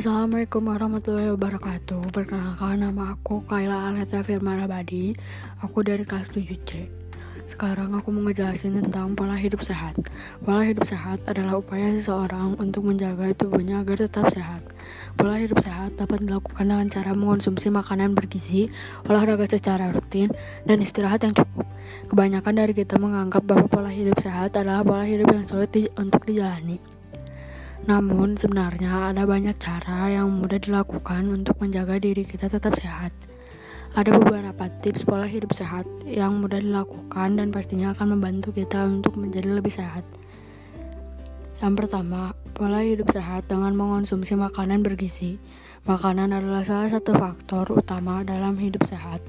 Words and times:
Assalamualaikum 0.00 0.64
warahmatullahi 0.64 1.28
wabarakatuh. 1.36 2.08
Perkenalkan 2.08 2.80
nama 2.80 3.12
aku 3.12 3.44
Kaila 3.44 3.92
Aleta 3.92 4.24
Firman 4.24 4.64
Abadi 4.64 5.12
Aku 5.60 5.84
dari 5.84 6.08
kelas 6.08 6.32
7C 6.32 6.88
Sekarang 7.44 7.92
aku 7.92 8.08
mau 8.08 8.24
ngejelasin 8.24 8.80
tentang 8.80 9.12
pola 9.12 9.36
hidup 9.36 9.60
sehat. 9.60 10.00
Pola 10.40 10.64
hidup 10.64 10.88
sehat 10.88 11.20
adalah 11.28 11.60
upaya 11.60 11.92
seseorang 11.92 12.56
untuk 12.56 12.88
menjaga 12.88 13.28
tubuhnya 13.36 13.84
agar 13.84 14.08
tetap 14.08 14.32
sehat. 14.32 14.64
Pola 15.20 15.36
hidup 15.36 15.60
sehat 15.60 16.00
dapat 16.00 16.24
dilakukan 16.24 16.64
dengan 16.64 16.88
cara 16.88 17.12
mengonsumsi 17.12 17.68
makanan 17.68 18.16
bergizi, 18.16 18.72
olahraga 19.04 19.44
secara 19.52 19.92
rutin, 19.92 20.32
dan 20.64 20.80
istirahat 20.80 21.28
yang 21.28 21.36
cukup. 21.36 21.68
Kebanyakan 22.08 22.56
dari 22.56 22.72
kita 22.72 22.96
menganggap 22.96 23.44
bahwa 23.44 23.68
pola 23.68 23.92
hidup 23.92 24.16
sehat 24.16 24.56
adalah 24.56 24.80
pola 24.80 25.04
hidup 25.04 25.28
yang 25.28 25.44
sulit 25.44 25.68
di 25.68 25.92
untuk 26.00 26.24
dijalani 26.24 26.89
namun, 27.88 28.36
sebenarnya 28.36 29.08
ada 29.08 29.24
banyak 29.24 29.56
cara 29.56 30.12
yang 30.12 30.28
mudah 30.28 30.60
dilakukan 30.60 31.32
untuk 31.32 31.56
menjaga 31.64 31.96
diri 31.96 32.28
kita 32.28 32.52
tetap 32.52 32.76
sehat. 32.76 33.08
Ada 33.96 34.20
beberapa 34.20 34.70
tips 34.84 35.02
pola 35.02 35.26
hidup 35.26 35.50
sehat 35.56 35.88
yang 36.06 36.38
mudah 36.38 36.60
dilakukan 36.62 37.40
dan 37.40 37.50
pastinya 37.50 37.90
akan 37.96 38.14
membantu 38.14 38.52
kita 38.54 38.86
untuk 38.86 39.18
menjadi 39.18 39.50
lebih 39.50 39.72
sehat. 39.72 40.06
Yang 41.58 41.74
pertama, 41.74 42.36
pola 42.54 42.84
hidup 42.86 43.10
sehat 43.10 43.50
dengan 43.50 43.74
mengonsumsi 43.74 44.38
makanan 44.38 44.84
bergizi. 44.86 45.42
Makanan 45.88 46.36
adalah 46.36 46.62
salah 46.62 46.92
satu 46.92 47.16
faktor 47.16 47.66
utama 47.72 48.20
dalam 48.22 48.60
hidup 48.60 48.84
sehat. 48.86 49.24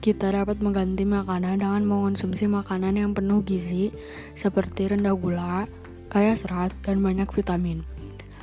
Kita 0.00 0.32
dapat 0.32 0.58
mengganti 0.64 1.04
makanan 1.04 1.60
dengan 1.60 1.84
mengonsumsi 1.84 2.48
makanan 2.48 2.96
yang 2.96 3.12
penuh 3.12 3.44
gizi, 3.44 3.92
seperti 4.32 4.90
rendah 4.90 5.12
gula, 5.12 5.68
kaya 6.08 6.34
serat, 6.34 6.72
dan 6.82 7.04
banyak 7.04 7.28
vitamin. 7.30 7.99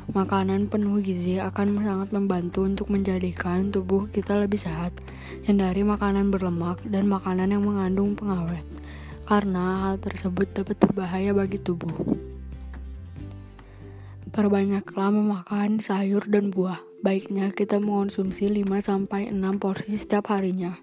Makanan 0.08 0.72
penuh 0.72 1.04
gizi 1.04 1.36
akan 1.36 1.84
sangat 1.84 2.16
membantu 2.16 2.64
untuk 2.64 2.88
menjadikan 2.88 3.76
tubuh 3.76 4.08
kita 4.08 4.40
lebih 4.40 4.56
sehat. 4.56 4.96
Hindari 5.44 5.84
makanan 5.84 6.32
berlemak 6.32 6.80
dan 6.88 7.12
makanan 7.12 7.52
yang 7.52 7.68
mengandung 7.68 8.16
pengawet, 8.16 8.64
karena 9.28 9.84
hal 9.84 10.00
tersebut 10.00 10.48
dapat 10.56 10.80
berbahaya 10.80 11.36
bagi 11.36 11.60
tubuh. 11.60 11.92
Perbanyaklah 14.32 15.12
memakan 15.12 15.84
sayur 15.84 16.24
dan 16.24 16.56
buah. 16.56 16.80
Baiknya 17.04 17.52
kita 17.52 17.84
mengonsumsi 17.84 18.48
5-6 18.48 19.36
porsi 19.60 20.00
setiap 20.00 20.32
harinya. 20.32 20.80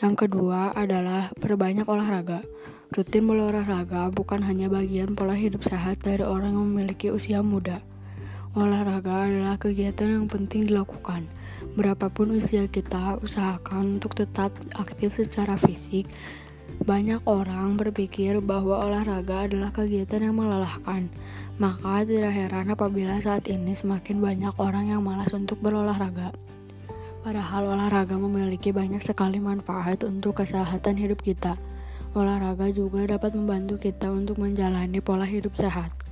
Yang 0.00 0.14
kedua 0.24 0.72
adalah 0.72 1.28
perbanyak 1.36 1.84
olahraga. 1.84 2.40
Rutin 2.88 3.28
berolahraga 3.28 4.08
bukan 4.08 4.40
hanya 4.48 4.72
bagian 4.72 5.12
pola 5.12 5.36
hidup 5.36 5.60
sehat 5.60 6.00
dari 6.00 6.24
orang 6.24 6.56
yang 6.56 6.72
memiliki 6.72 7.12
usia 7.12 7.44
muda. 7.44 7.84
Olahraga 8.56 9.28
adalah 9.28 9.60
kegiatan 9.60 10.08
yang 10.08 10.24
penting 10.24 10.72
dilakukan. 10.72 11.28
Berapapun 11.76 12.32
usia 12.32 12.64
kita, 12.64 13.20
usahakan 13.20 14.00
untuk 14.00 14.16
tetap 14.16 14.56
aktif 14.72 15.20
secara 15.20 15.60
fisik. 15.60 16.08
Banyak 16.80 17.28
orang 17.28 17.76
berpikir 17.76 18.40
bahwa 18.40 18.80
olahraga 18.80 19.44
adalah 19.44 19.68
kegiatan 19.68 20.32
yang 20.32 20.40
melelahkan. 20.40 21.12
Maka 21.60 22.08
tidak 22.08 22.32
heran 22.32 22.72
apabila 22.72 23.20
saat 23.20 23.52
ini 23.52 23.76
semakin 23.76 24.16
banyak 24.16 24.56
orang 24.56 24.96
yang 24.96 25.04
malas 25.04 25.28
untuk 25.36 25.60
berolahraga. 25.60 26.32
Padahal 27.20 27.76
olahraga 27.76 28.16
memiliki 28.16 28.72
banyak 28.72 29.04
sekali 29.04 29.44
manfaat 29.44 30.08
untuk 30.08 30.40
kesehatan 30.40 30.96
hidup 30.96 31.20
kita. 31.20 31.60
Olahraga 32.16 32.72
juga 32.72 33.04
dapat 33.04 33.36
membantu 33.36 33.76
kita 33.76 34.08
untuk 34.08 34.40
menjalani 34.40 35.04
pola 35.04 35.28
hidup 35.28 35.52
sehat. 35.52 36.07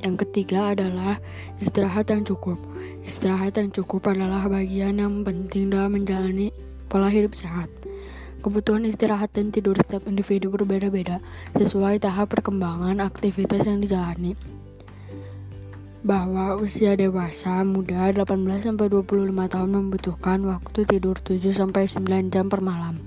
Yang 0.00 0.24
ketiga 0.24 0.72
adalah 0.72 1.20
istirahat 1.60 2.08
yang 2.08 2.24
cukup. 2.24 2.56
Istirahat 3.04 3.60
yang 3.60 3.68
cukup 3.68 4.08
adalah 4.08 4.48
bagian 4.48 4.96
yang 4.96 5.20
penting 5.20 5.68
dalam 5.68 5.92
menjalani 5.92 6.56
pola 6.88 7.12
hidup 7.12 7.36
sehat. 7.36 7.68
Kebutuhan 8.40 8.88
istirahat 8.88 9.36
dan 9.36 9.52
tidur 9.52 9.76
setiap 9.76 10.08
individu 10.08 10.48
berbeda-beda 10.48 11.20
sesuai 11.52 12.00
tahap 12.00 12.32
perkembangan 12.32 13.04
aktivitas 13.04 13.68
yang 13.68 13.84
dijalani. 13.84 14.32
Bahwa 16.00 16.56
usia 16.56 16.96
dewasa 16.96 17.60
muda 17.60 18.08
18-25 18.16 19.04
tahun 19.52 19.70
membutuhkan 19.76 20.40
waktu 20.48 20.88
tidur 20.88 21.20
7-9 21.20 22.32
jam 22.32 22.48
per 22.48 22.64
malam. 22.64 23.04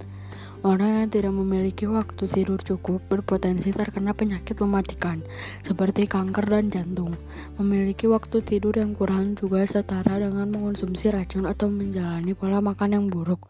Orang 0.64 0.96
yang 0.96 1.12
tidak 1.12 1.36
memiliki 1.36 1.84
waktu 1.92 2.24
tidur 2.32 2.56
cukup 2.64 3.04
berpotensi 3.12 3.76
terkena 3.76 4.16
penyakit 4.16 4.56
mematikan, 4.64 5.20
seperti 5.60 6.08
kanker 6.08 6.48
dan 6.48 6.72
jantung. 6.72 7.12
Memiliki 7.60 8.08
waktu 8.08 8.40
tidur 8.40 8.72
yang 8.72 8.96
kurang 8.96 9.36
juga 9.36 9.68
setara 9.68 10.16
dengan 10.24 10.48
mengonsumsi 10.48 11.12
racun 11.12 11.52
atau 11.52 11.68
menjalani 11.68 12.32
pola 12.32 12.64
makan 12.64 12.96
yang 12.96 13.06
buruk. 13.12 13.44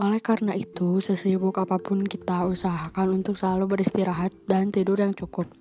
Oleh 0.00 0.24
karena 0.24 0.56
itu, 0.56 1.04
sesibuk 1.04 1.60
apa 1.60 1.76
pun 1.76 2.00
kita 2.00 2.48
usahakan 2.48 3.20
untuk 3.20 3.36
selalu 3.36 3.76
beristirahat 3.76 4.32
dan 4.48 4.72
tidur 4.72 4.96
yang 4.96 5.12
cukup. 5.12 5.52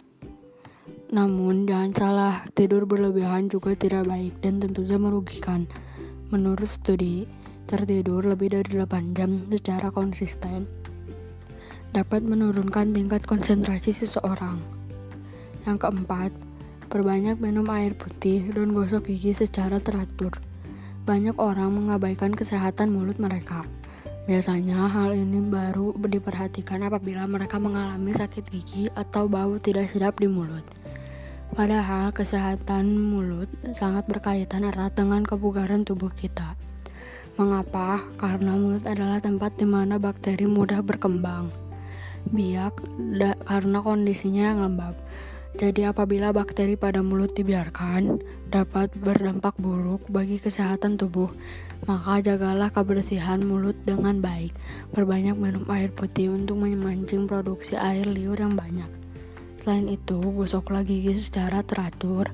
Namun, 1.12 1.68
jangan 1.68 1.92
salah, 1.92 2.36
tidur 2.56 2.88
berlebihan 2.88 3.52
juga 3.52 3.76
tidak 3.76 4.08
baik 4.08 4.40
dan 4.40 4.64
tentunya 4.64 4.96
merugikan. 4.96 5.68
Menurut 6.32 6.72
studi, 6.72 7.28
tertidur 7.66 8.26
lebih 8.26 8.54
dari 8.54 8.78
8 8.78 9.18
jam 9.18 9.46
secara 9.50 9.90
konsisten 9.90 10.86
dapat 11.96 12.28
menurunkan 12.28 12.92
tingkat 12.92 13.24
konsentrasi 13.24 13.96
seseorang. 13.96 14.60
Yang 15.64 15.88
keempat, 15.88 16.32
perbanyak 16.92 17.40
minum 17.40 17.64
air 17.72 17.96
putih 17.96 18.52
dan 18.52 18.76
gosok 18.76 19.08
gigi 19.08 19.32
secara 19.32 19.80
teratur. 19.80 20.36
Banyak 21.08 21.40
orang 21.40 21.72
mengabaikan 21.72 22.36
kesehatan 22.36 22.92
mulut 22.92 23.16
mereka. 23.16 23.64
Biasanya 24.28 24.92
hal 24.92 25.16
ini 25.16 25.40
baru 25.40 25.96
diperhatikan 25.96 26.84
apabila 26.84 27.24
mereka 27.32 27.64
mengalami 27.64 28.12
sakit 28.12 28.44
gigi 28.52 28.92
atau 28.92 29.32
bau 29.32 29.56
tidak 29.56 29.88
sedap 29.88 30.20
di 30.20 30.28
mulut. 30.28 30.68
Padahal 31.56 32.12
kesehatan 32.12 32.92
mulut 32.92 33.48
sangat 33.72 34.04
berkaitan 34.12 34.68
erat 34.68 34.92
dengan 35.00 35.24
kebugaran 35.24 35.88
tubuh 35.88 36.12
kita. 36.12 36.60
Mengapa? 37.36 38.00
Karena 38.16 38.56
mulut 38.56 38.88
adalah 38.88 39.20
tempat 39.20 39.60
di 39.60 39.68
mana 39.68 40.00
bakteri 40.00 40.48
mudah 40.48 40.80
berkembang. 40.80 41.52
Biak 42.32 42.80
karena 43.44 43.84
kondisinya 43.84 44.56
yang 44.56 44.64
lembab. 44.64 44.96
Jadi 45.60 45.84
apabila 45.84 46.32
bakteri 46.32 46.80
pada 46.80 47.04
mulut 47.04 47.36
dibiarkan, 47.36 48.24
dapat 48.48 48.96
berdampak 48.96 49.52
buruk 49.60 50.08
bagi 50.08 50.40
kesehatan 50.40 50.96
tubuh. 50.96 51.28
Maka 51.84 52.24
jagalah 52.24 52.72
kebersihan 52.72 53.44
mulut 53.44 53.76
dengan 53.84 54.24
baik. 54.24 54.56
Perbanyak 54.96 55.36
minum 55.36 55.68
air 55.68 55.92
putih 55.92 56.32
untuk 56.32 56.64
memancing 56.64 57.28
produksi 57.28 57.76
air 57.76 58.08
liur 58.08 58.40
yang 58.40 58.56
banyak. 58.56 58.88
Selain 59.60 59.92
itu, 59.92 60.24
gosoklah 60.24 60.88
gigi 60.88 61.20
secara 61.20 61.60
teratur 61.68 62.32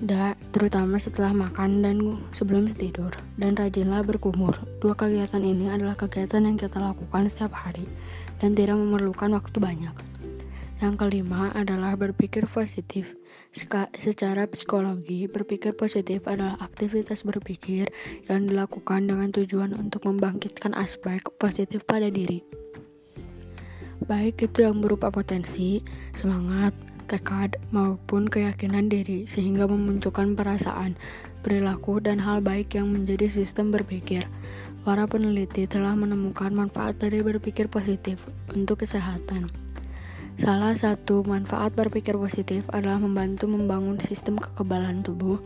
da, 0.00 0.32
terutama 0.50 0.96
setelah 0.96 1.36
makan 1.36 1.84
dan 1.84 1.96
sebelum 2.32 2.66
tidur, 2.72 3.12
dan 3.36 3.52
rajinlah 3.52 4.00
berkumur. 4.00 4.56
Dua 4.80 4.96
kegiatan 4.96 5.44
ini 5.44 5.68
adalah 5.68 5.96
kegiatan 5.96 6.40
yang 6.44 6.56
kita 6.56 6.80
lakukan 6.80 7.28
setiap 7.28 7.52
hari 7.52 7.84
dan 8.40 8.56
tidak 8.56 8.80
memerlukan 8.80 9.36
waktu 9.36 9.56
banyak. 9.60 9.92
Yang 10.80 10.94
kelima 10.96 11.52
adalah 11.52 11.92
berpikir 12.00 12.48
positif. 12.48 13.12
Secara 13.92 14.48
psikologi, 14.48 15.28
berpikir 15.28 15.76
positif 15.76 16.24
adalah 16.24 16.56
aktivitas 16.62 17.20
berpikir 17.20 17.92
yang 18.30 18.48
dilakukan 18.48 19.04
dengan 19.04 19.28
tujuan 19.28 19.76
untuk 19.76 20.08
membangkitkan 20.08 20.72
aspek 20.72 21.20
positif 21.36 21.84
pada 21.84 22.08
diri. 22.08 22.40
Baik 24.00 24.48
itu 24.48 24.64
yang 24.64 24.80
berupa 24.80 25.12
potensi, 25.12 25.84
semangat, 26.16 26.72
tekad, 27.10 27.58
maupun 27.74 28.30
keyakinan 28.30 28.86
diri, 28.86 29.26
sehingga 29.26 29.66
memunculkan 29.66 30.38
perasaan, 30.38 30.94
perilaku, 31.42 31.98
dan 31.98 32.22
hal 32.22 32.38
baik 32.38 32.78
yang 32.78 32.86
menjadi 32.94 33.26
sistem 33.26 33.74
berpikir. 33.74 34.30
Para 34.86 35.10
peneliti 35.10 35.66
telah 35.66 35.98
menemukan 35.98 36.54
manfaat 36.54 37.02
dari 37.02 37.18
berpikir 37.20 37.66
positif 37.66 38.22
untuk 38.54 38.86
kesehatan. 38.86 39.50
Salah 40.38 40.72
satu 40.78 41.26
manfaat 41.26 41.74
berpikir 41.74 42.14
positif 42.16 42.64
adalah 42.72 42.96
membantu 42.96 43.50
membangun 43.50 43.98
sistem 44.00 44.40
kekebalan 44.40 45.04
tubuh 45.04 45.42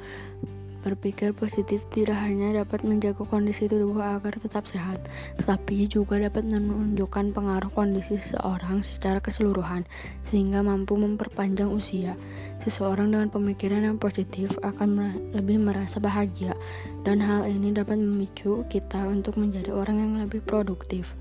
Berpikir 0.85 1.33
positif 1.33 1.81
tidak 1.89 2.21
hanya 2.21 2.61
dapat 2.61 2.85
menjaga 2.85 3.25
kondisi 3.25 3.73
tubuh 3.73 4.05
agar 4.05 4.37
tetap 4.37 4.69
sehat, 4.69 5.01
tetapi 5.41 5.89
juga 5.89 6.21
dapat 6.21 6.45
menunjukkan 6.45 7.33
pengaruh 7.33 7.73
kondisi 7.73 8.21
seseorang 8.21 8.85
secara 8.85 9.17
keseluruhan, 9.25 9.89
sehingga 10.29 10.61
mampu 10.61 11.01
memperpanjang 11.01 11.73
usia. 11.73 12.21
Seseorang 12.69 13.17
dengan 13.17 13.33
pemikiran 13.33 13.81
yang 13.81 13.97
positif 13.97 14.53
akan 14.61 15.17
lebih 15.33 15.57
merasa 15.57 15.97
bahagia, 16.05 16.53
dan 17.01 17.17
hal 17.17 17.49
ini 17.49 17.73
dapat 17.73 17.97
memicu 17.97 18.69
kita 18.69 19.09
untuk 19.09 19.41
menjadi 19.41 19.73
orang 19.73 20.05
yang 20.05 20.13
lebih 20.21 20.45
produktif. 20.45 21.17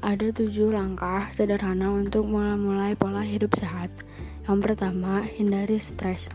Ada 0.00 0.32
tujuh 0.32 0.72
langkah 0.72 1.28
sederhana 1.28 1.92
untuk 1.92 2.24
memulai 2.24 2.96
pola 2.96 3.20
hidup 3.20 3.52
sehat. 3.60 3.92
Yang 4.46 4.58
pertama, 4.62 5.26
hindari 5.26 5.82
stres. 5.82 6.30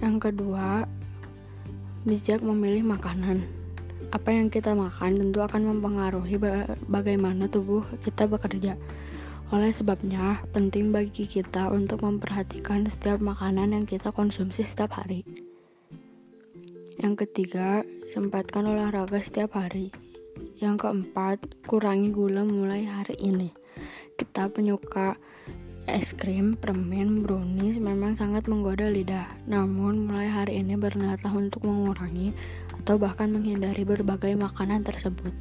Yang 0.00 0.32
kedua, 0.32 0.88
bijak 2.08 2.40
memilih 2.40 2.80
makanan. 2.80 3.44
Apa 4.08 4.32
yang 4.32 4.48
kita 4.48 4.72
makan 4.72 5.20
tentu 5.20 5.44
akan 5.44 5.68
mempengaruhi 5.68 6.40
bagaimana 6.88 7.44
tubuh 7.52 7.84
kita 8.00 8.24
bekerja. 8.24 8.80
Oleh 9.52 9.68
sebabnya, 9.68 10.40
penting 10.56 10.96
bagi 10.96 11.28
kita 11.28 11.68
untuk 11.68 12.08
memperhatikan 12.08 12.88
setiap 12.88 13.20
makanan 13.20 13.76
yang 13.76 13.84
kita 13.84 14.16
konsumsi 14.16 14.64
setiap 14.64 14.96
hari. 14.96 15.28
Yang 16.96 17.28
ketiga, 17.28 17.84
sempatkan 18.08 18.64
olahraga 18.64 19.20
setiap 19.20 19.60
hari. 19.60 19.92
Yang 20.56 20.88
keempat, 20.88 21.68
kurangi 21.68 22.08
gula 22.08 22.48
mulai 22.48 22.88
hari 22.88 23.20
ini. 23.20 23.61
Kita 24.32 24.48
penyuka 24.48 25.20
es 25.84 26.16
krim, 26.16 26.56
permen, 26.56 27.20
brownies 27.20 27.76
memang 27.76 28.16
sangat 28.16 28.48
menggoda 28.48 28.88
lidah. 28.88 29.28
Namun, 29.44 30.08
mulai 30.08 30.24
hari 30.24 30.64
ini 30.64 30.72
berniatlah 30.72 31.36
untuk 31.36 31.68
mengurangi 31.68 32.32
atau 32.80 32.96
bahkan 32.96 33.28
menghindari 33.28 33.84
berbagai 33.84 34.32
makanan 34.40 34.88
tersebut. 34.88 35.36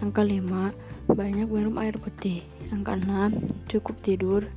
Yang 0.00 0.10
kelima, 0.16 0.72
banyak 1.12 1.44
minum 1.44 1.76
air 1.76 2.00
putih. 2.00 2.40
Yang 2.72 2.88
keenam, 2.88 3.30
cukup 3.68 4.00
tidur 4.00 4.48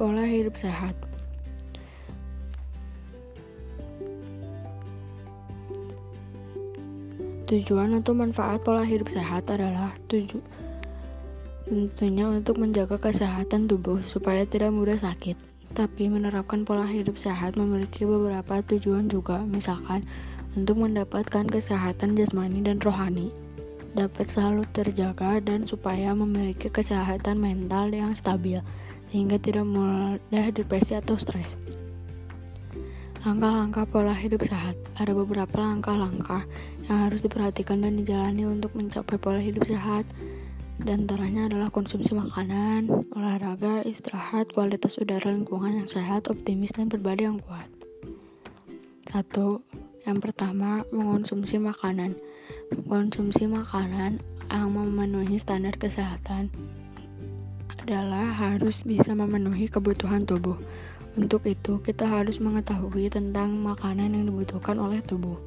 Pola 0.00 0.24
hidup 0.24 0.56
sehat. 0.56 0.96
Tujuan 7.44 7.92
atau 8.00 8.16
manfaat 8.16 8.64
pola 8.64 8.80
hidup 8.80 9.12
sehat 9.12 9.44
adalah 9.52 9.92
tuju 10.08 10.40
tentunya 11.68 12.32
untuk 12.32 12.56
menjaga 12.56 12.96
kesehatan 12.96 13.68
tubuh 13.68 14.00
supaya 14.08 14.48
tidak 14.48 14.72
mudah 14.72 14.96
sakit. 14.96 15.36
Tapi 15.76 16.08
menerapkan 16.08 16.64
pola 16.64 16.88
hidup 16.88 17.20
sehat 17.20 17.60
memiliki 17.60 18.08
beberapa 18.08 18.64
tujuan 18.72 19.04
juga, 19.12 19.44
misalkan 19.44 20.00
untuk 20.56 20.80
mendapatkan 20.80 21.44
kesehatan 21.44 22.16
jasmani 22.16 22.64
dan 22.64 22.80
rohani, 22.80 23.36
dapat 23.92 24.32
selalu 24.32 24.64
terjaga 24.72 25.44
dan 25.44 25.68
supaya 25.68 26.16
memiliki 26.16 26.72
kesehatan 26.72 27.36
mental 27.36 27.92
yang 27.92 28.16
stabil 28.16 28.64
sehingga 29.10 29.36
tidak 29.42 29.66
mudah 29.66 30.46
depresi 30.54 30.94
atau 30.94 31.18
stres. 31.18 31.58
Langkah-langkah 33.20 33.84
pola 33.84 34.16
hidup 34.16 34.48
sehat 34.48 34.80
Ada 34.96 35.12
beberapa 35.12 35.60
langkah-langkah 35.60 36.48
yang 36.88 37.04
harus 37.04 37.20
diperhatikan 37.20 37.84
dan 37.84 38.00
dijalani 38.00 38.48
untuk 38.48 38.72
mencapai 38.72 39.20
pola 39.20 39.42
hidup 39.42 39.68
sehat 39.68 40.08
dan 40.80 41.04
antaranya 41.04 41.52
adalah 41.52 41.68
konsumsi 41.68 42.16
makanan, 42.16 42.88
olahraga, 43.12 43.84
istirahat, 43.84 44.48
kualitas 44.56 44.96
udara 44.96 45.28
lingkungan 45.28 45.76
yang 45.76 45.88
sehat, 45.92 46.32
optimis, 46.32 46.72
dan 46.72 46.88
berbadi 46.88 47.28
yang 47.28 47.36
kuat. 47.36 47.68
Satu, 49.04 49.60
yang 50.08 50.24
pertama, 50.24 50.88
mengonsumsi 50.88 51.60
makanan. 51.60 52.16
Mengonsumsi 52.72 53.44
makanan 53.44 54.24
yang 54.48 54.72
memenuhi 54.72 55.36
standar 55.36 55.76
kesehatan 55.76 56.48
adalah 57.80 58.36
harus 58.36 58.84
bisa 58.84 59.16
memenuhi 59.16 59.72
kebutuhan 59.72 60.28
tubuh. 60.28 60.56
Untuk 61.18 61.42
itu, 61.48 61.82
kita 61.82 62.06
harus 62.06 62.38
mengetahui 62.38 63.10
tentang 63.10 63.56
makanan 63.58 64.14
yang 64.14 64.24
dibutuhkan 64.30 64.78
oleh 64.78 65.02
tubuh. 65.02 65.40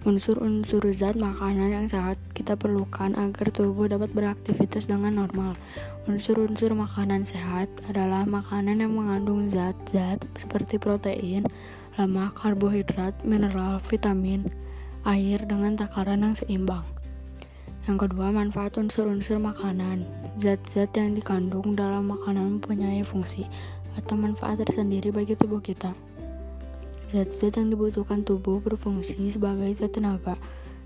Unsur-unsur 0.00 0.80
zat 0.96 1.12
makanan 1.12 1.76
yang 1.76 1.86
sangat 1.86 2.16
kita 2.32 2.56
perlukan 2.56 3.12
agar 3.20 3.52
tubuh 3.52 3.84
dapat 3.84 4.08
beraktivitas 4.16 4.88
dengan 4.88 5.20
normal. 5.20 5.60
Unsur-unsur 6.08 6.72
makanan 6.72 7.28
sehat 7.28 7.68
adalah 7.84 8.24
makanan 8.24 8.80
yang 8.80 8.96
mengandung 8.96 9.52
zat-zat 9.52 10.24
seperti 10.40 10.80
protein, 10.80 11.44
lemak, 12.00 12.32
karbohidrat, 12.40 13.12
mineral, 13.28 13.76
vitamin, 13.84 14.48
air 15.04 15.44
dengan 15.44 15.76
takaran 15.76 16.24
yang 16.24 16.32
seimbang. 16.32 16.99
Yang 17.88 18.08
kedua, 18.08 18.28
manfaat 18.28 18.76
unsur-unsur 18.76 19.40
makanan. 19.40 20.04
Zat-zat 20.36 20.92
yang 21.00 21.16
dikandung 21.16 21.72
dalam 21.72 22.12
makanan 22.12 22.60
mempunyai 22.60 23.00
fungsi 23.00 23.48
atau 23.96 24.20
manfaat 24.20 24.60
tersendiri 24.60 25.08
bagi 25.08 25.32
tubuh 25.32 25.64
kita. 25.64 25.96
Zat-zat 27.08 27.56
yang 27.56 27.72
dibutuhkan 27.72 28.20
tubuh 28.22 28.60
berfungsi 28.60 29.32
sebagai 29.32 29.72
zat 29.74 29.96
tenaga, 29.96 30.36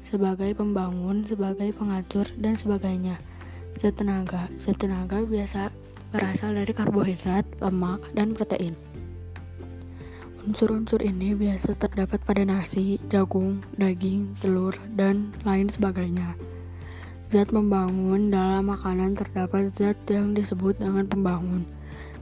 sebagai 0.07 0.55
pembangun, 0.55 1.27
sebagai 1.27 1.75
pengatur, 1.75 2.31
dan 2.39 2.55
sebagainya. 2.55 3.19
Zat 3.83 3.99
tenaga, 3.99 4.47
zat 4.55 4.79
tenaga 4.79 5.21
biasa 5.21 5.75
berasal 6.15 6.55
dari 6.55 6.71
karbohidrat, 6.71 7.43
lemak, 7.59 8.07
dan 8.15 8.39
protein. 8.39 8.79
Unsur-unsur 10.47 11.03
ini 11.03 11.35
biasa 11.35 11.75
terdapat 11.75 12.23
pada 12.23 12.47
nasi, 12.47 13.03
jagung, 13.11 13.65
daging, 13.75 14.39
telur, 14.39 14.79
dan 14.95 15.35
lain 15.43 15.67
sebagainya. 15.67 16.54
Zat 17.35 17.51
pembangun 17.51 18.31
dalam 18.31 18.71
makanan 18.71 19.19
terdapat 19.19 19.75
zat 19.75 19.99
yang 20.07 20.39
disebut 20.39 20.79
dengan 20.79 21.03
pembangun. 21.11 21.67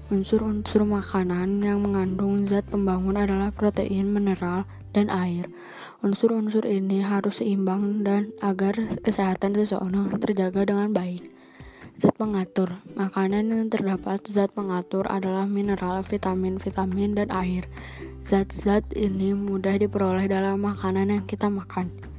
Unsur-unsur 0.09 0.89
makanan 0.89 1.61
yang 1.61 1.85
mengandung 1.85 2.49
zat 2.49 2.65
pembangun 2.73 3.21
adalah 3.21 3.53
protein, 3.53 4.09
mineral, 4.09 4.65
dan 4.97 5.13
air. 5.13 5.53
Unsur-unsur 6.01 6.65
ini 6.65 7.05
harus 7.05 7.45
seimbang 7.45 8.01
dan 8.01 8.33
agar 8.41 8.73
kesehatan 9.05 9.53
seseorang 9.53 10.17
terjaga 10.17 10.65
dengan 10.65 10.97
baik. 10.97 11.29
Zat 12.01 12.17
pengatur 12.17 12.81
Makanan 12.97 13.53
yang 13.53 13.69
terdapat 13.69 14.25
zat 14.25 14.49
pengatur 14.57 15.05
adalah 15.13 15.45
mineral, 15.45 16.01
vitamin, 16.09 16.57
vitamin, 16.57 17.21
dan 17.21 17.29
air. 17.29 17.69
Zat-zat 18.25 18.89
ini 18.97 19.37
mudah 19.37 19.77
diperoleh 19.77 20.25
dalam 20.25 20.65
makanan 20.65 21.13
yang 21.13 21.25
kita 21.29 21.53
makan. 21.53 22.12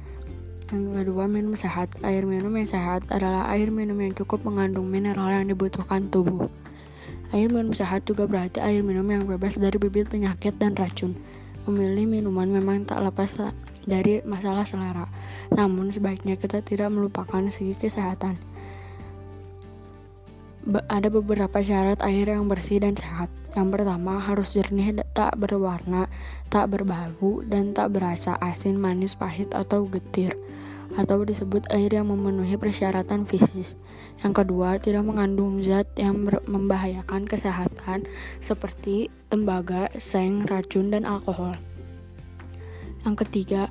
Yang 0.74 1.06
kedua, 1.06 1.30
minum 1.30 1.54
sehat. 1.54 1.86
Air 2.02 2.26
minum 2.26 2.50
yang 2.50 2.66
sehat 2.66 3.06
adalah 3.06 3.46
air 3.54 3.70
minum 3.70 3.94
yang 3.94 4.10
cukup 4.10 4.42
mengandung 4.42 4.90
mineral 4.90 5.30
yang 5.30 5.46
dibutuhkan 5.46 6.10
tubuh. 6.10 6.50
Air 7.30 7.46
minum 7.54 7.70
sehat 7.70 8.02
juga 8.10 8.26
berarti 8.26 8.58
air 8.58 8.82
minum 8.82 9.06
yang 9.06 9.22
bebas 9.22 9.54
dari 9.54 9.78
bibit 9.78 10.10
penyakit 10.10 10.58
dan 10.58 10.74
racun. 10.74 11.14
Memilih 11.70 12.10
minuman 12.10 12.50
memang 12.50 12.82
tak 12.90 13.06
lepas 13.06 13.38
dari 13.86 14.18
masalah 14.26 14.66
selera, 14.66 15.06
namun 15.54 15.94
sebaiknya 15.94 16.34
kita 16.34 16.58
tidak 16.58 16.90
melupakan 16.90 17.46
segi 17.54 17.78
kesehatan. 17.78 18.34
Be 20.66 20.82
ada 20.90 21.06
beberapa 21.06 21.62
syarat 21.62 22.02
air 22.02 22.34
yang 22.34 22.50
bersih 22.50 22.82
dan 22.82 22.98
sehat. 22.98 23.30
Yang 23.54 23.78
pertama, 23.78 24.18
harus 24.18 24.50
jernih, 24.58 24.90
tak 25.14 25.38
berwarna, 25.38 26.10
tak 26.50 26.74
berbau, 26.74 27.46
dan 27.46 27.70
tak 27.70 27.94
berasa 27.94 28.34
asin, 28.42 28.74
manis, 28.74 29.14
pahit, 29.14 29.54
atau 29.54 29.86
getir 29.86 30.34
atau 30.94 31.26
disebut 31.26 31.66
air 31.74 31.90
yang 31.90 32.10
memenuhi 32.10 32.54
persyaratan 32.54 33.26
fisik. 33.26 33.74
Yang 34.22 34.46
kedua, 34.46 34.78
tidak 34.78 35.04
mengandung 35.04 35.58
zat 35.60 35.90
yang 35.98 36.22
membahayakan 36.46 37.26
kesehatan 37.26 38.06
seperti 38.38 39.10
tembaga, 39.26 39.90
seng, 39.98 40.46
racun, 40.46 40.94
dan 40.94 41.02
alkohol. 41.02 41.58
Yang 43.02 43.26
ketiga, 43.26 43.68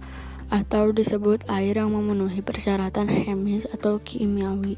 atau 0.53 0.93
disebut 0.93 1.47
air 1.49 1.79
yang 1.79 1.89
memenuhi 1.95 2.43
persyaratan 2.43 3.09
chemis 3.09 3.65
atau 3.71 3.97
kimiawi. 4.03 4.77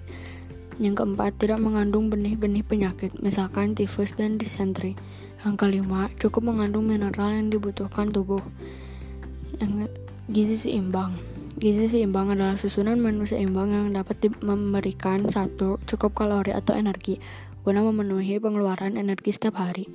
Yang 0.80 1.04
keempat, 1.04 1.36
tidak 1.36 1.60
mengandung 1.60 2.08
benih-benih 2.08 2.64
penyakit, 2.64 3.12
misalkan 3.20 3.75
tifus 3.75 4.16
dan 4.16 4.40
disentri. 4.40 4.96
Yang 5.44 5.56
kelima, 5.60 6.08
cukup 6.22 6.56
mengandung 6.56 6.88
mineral 6.88 7.36
yang 7.36 7.52
dibutuhkan 7.52 8.14
tubuh. 8.14 8.44
Yang 9.60 9.92
gizi 10.32 10.56
seimbang. 10.56 11.35
Gizi 11.56 11.88
seimbang 11.88 12.36
adalah 12.36 12.60
susunan 12.60 13.00
menu 13.00 13.24
seimbang 13.24 13.72
yang 13.72 13.88
dapat 13.96 14.28
memberikan 14.44 15.24
satu 15.32 15.80
cukup 15.88 16.12
kalori 16.12 16.52
atau 16.52 16.76
energi 16.76 17.16
guna 17.64 17.80
memenuhi 17.80 18.44
pengeluaran 18.44 19.00
energi 19.00 19.32
setiap 19.32 19.64
hari. 19.64 19.88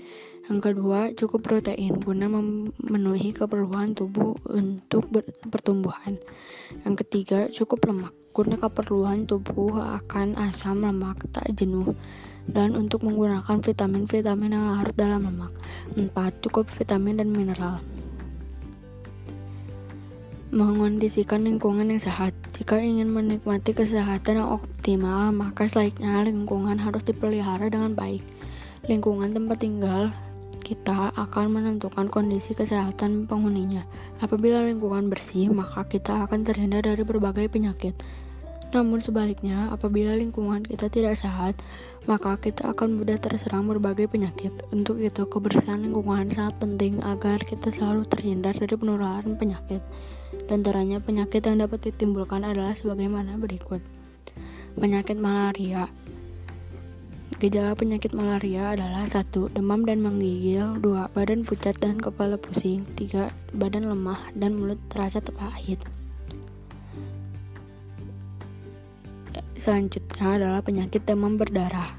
Yang 0.49 0.73
kedua, 0.73 1.13
cukup 1.13 1.45
protein 1.45 2.01
guna 2.01 2.33
memenuhi 2.33 3.37
keperluan 3.37 3.93
tubuh 3.93 4.41
untuk 4.49 5.13
pertumbuhan. 5.53 6.17
Yang 6.89 7.05
ketiga, 7.05 7.53
cukup 7.53 7.93
lemak 7.93 8.17
guna 8.33 8.57
keperluan 8.57 9.29
tubuh 9.29 9.85
akan 10.01 10.41
asam 10.41 10.81
lemak 10.81 11.29
tak 11.29 11.45
jenuh 11.53 11.93
dan 12.49 12.73
untuk 12.73 13.05
menggunakan 13.05 13.61
vitamin-vitamin 13.61 14.57
yang 14.57 14.65
larut 14.65 14.97
dalam 14.97 15.29
lemak. 15.29 15.53
Empat, 15.93 16.41
cukup 16.41 16.73
vitamin 16.73 17.21
dan 17.21 17.29
mineral. 17.29 17.85
Mengondisikan 20.51 21.47
lingkungan 21.47 21.95
yang 21.95 22.03
sehat. 22.03 22.35
Jika 22.59 22.83
ingin 22.83 23.07
menikmati 23.07 23.71
kesehatan 23.71 24.43
yang 24.43 24.59
optimal, 24.59 25.31
maka 25.31 25.71
sebaiknya 25.71 26.27
lingkungan 26.27 26.75
harus 26.83 27.07
dipelihara 27.07 27.71
dengan 27.71 27.95
baik. 27.95 28.19
Lingkungan 28.91 29.31
tempat 29.31 29.63
tinggal 29.63 30.11
kita 30.67 31.15
akan 31.15 31.55
menentukan 31.55 32.11
kondisi 32.11 32.59
kesehatan 32.59 33.31
penghuninya. 33.31 33.87
Apabila 34.19 34.67
lingkungan 34.67 35.07
bersih, 35.07 35.55
maka 35.55 35.87
kita 35.87 36.27
akan 36.27 36.43
terhindar 36.43 36.83
dari 36.83 37.07
berbagai 37.07 37.47
penyakit. 37.47 37.95
Namun 38.75 38.99
sebaliknya, 38.99 39.71
apabila 39.71 40.19
lingkungan 40.19 40.67
kita 40.67 40.91
tidak 40.91 41.15
sehat, 41.15 41.55
maka 42.11 42.35
kita 42.43 42.75
akan 42.75 42.99
mudah 42.99 43.23
terserang 43.23 43.71
berbagai 43.71 44.11
penyakit. 44.11 44.51
Untuk 44.75 44.99
itu, 44.99 45.31
kebersihan 45.31 45.79
lingkungan 45.79 46.27
sangat 46.35 46.59
penting 46.59 46.99
agar 47.07 47.39
kita 47.47 47.71
selalu 47.71 48.03
terhindar 48.11 48.59
dari 48.59 48.75
penularan 48.75 49.39
penyakit. 49.39 49.79
Di 50.31 50.53
antaranya 50.55 51.03
penyakit 51.03 51.43
yang 51.43 51.63
dapat 51.63 51.91
ditimbulkan 51.91 52.47
adalah 52.47 52.79
sebagaimana 52.79 53.35
berikut. 53.39 53.83
Penyakit 54.79 55.19
malaria. 55.19 55.91
Gejala 57.41 57.73
penyakit 57.73 58.13
malaria 58.13 58.77
adalah 58.77 59.09
satu 59.09 59.49
Demam 59.51 59.83
dan 59.89 60.05
menggigil 60.05 60.77
2. 60.79 61.15
Badan 61.17 61.43
pucat 61.43 61.73
dan 61.81 61.97
kepala 61.97 62.37
pusing 62.37 62.85
3. 63.01 63.57
Badan 63.57 63.89
lemah 63.89 64.29
dan 64.37 64.61
mulut 64.61 64.77
terasa 64.93 65.25
terpahit 65.25 65.81
Selanjutnya 69.57 70.37
adalah 70.37 70.61
penyakit 70.61 71.09
demam 71.09 71.41
berdarah 71.41 71.97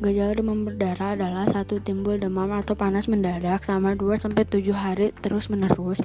Gejala 0.00 0.32
demam 0.32 0.64
berdarah 0.64 1.12
adalah 1.12 1.44
satu 1.44 1.76
timbul 1.76 2.16
demam 2.16 2.48
atau 2.56 2.72
panas 2.72 3.04
mendadak 3.04 3.60
selama 3.60 3.92
2-7 3.92 4.32
hari 4.72 5.12
terus 5.20 5.52
menerus. 5.52 6.00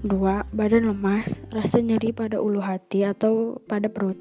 2. 0.00 0.48
Badan 0.56 0.88
lemas, 0.88 1.44
rasa 1.52 1.84
nyeri 1.84 2.16
pada 2.16 2.40
ulu 2.40 2.64
hati 2.64 3.04
atau 3.04 3.60
pada 3.68 3.92
perut. 3.92 4.16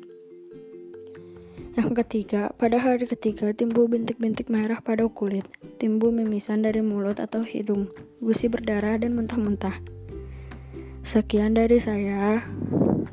Yang 1.79 2.03
ketiga, 2.03 2.51
pada 2.59 2.83
hari 2.83 3.07
ketiga 3.07 3.55
timbul 3.55 3.87
bintik-bintik 3.87 4.51
merah 4.51 4.83
pada 4.83 5.07
kulit, 5.07 5.47
timbul 5.79 6.11
mimisan 6.11 6.67
dari 6.67 6.83
mulut 6.83 7.23
atau 7.23 7.47
hidung, 7.47 7.87
gusi 8.19 8.51
berdarah 8.51 8.99
dan 8.99 9.15
muntah-muntah. 9.15 9.79
Sekian 10.99 11.55
dari 11.55 11.79
saya. 11.79 12.43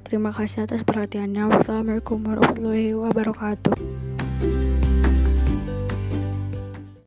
Terima 0.03 0.35
kasih 0.35 0.67
atas 0.67 0.83
perhatiannya. 0.83 1.47
Wassalamualaikum 1.47 2.19
warahmatullahi 2.27 2.99
wabarakatuh. 2.99 3.79